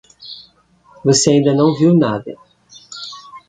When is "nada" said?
1.95-2.35